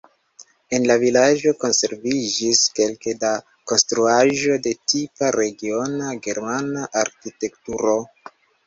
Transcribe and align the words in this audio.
En 0.77 0.85
la 0.91 0.95
vilaĝo 1.03 1.53
konserviĝis 1.63 2.63
kelke 2.81 3.15
da 3.25 3.35
konstruaĵoj 3.73 4.59
de 4.69 4.75
tipa 4.95 5.33
regiona 5.41 6.19
germana 6.31 6.93
arkitekturo. 7.05 7.99